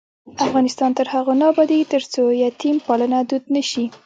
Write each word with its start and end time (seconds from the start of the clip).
افغانستان 0.45 0.91
تر 0.97 1.07
هغو 1.13 1.33
نه 1.39 1.45
ابادیږي، 1.51 1.89
ترڅو 1.93 2.21
یتیم 2.43 2.75
پالنه 2.85 3.19
دود 3.29 3.43
نشي. 3.55 3.85